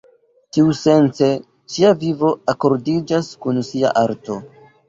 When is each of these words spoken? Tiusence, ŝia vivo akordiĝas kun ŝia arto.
Tiusence, 0.55 1.27
ŝia 1.75 1.93
vivo 2.05 2.33
akordiĝas 2.57 3.33
kun 3.47 3.63
ŝia 3.69 3.97
arto. 4.07 4.41